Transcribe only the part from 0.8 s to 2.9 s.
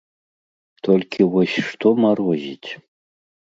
Толькі вось што марозіць?